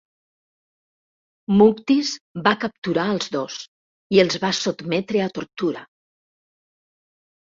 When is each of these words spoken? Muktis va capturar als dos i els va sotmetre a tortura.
Muktis 1.59 2.13
va 2.47 2.53
capturar 2.63 3.05
als 3.11 3.29
dos 3.35 3.59
i 4.17 4.23
els 4.27 4.41
va 4.47 4.53
sotmetre 4.63 5.23
a 5.27 5.33
tortura. 5.37 5.89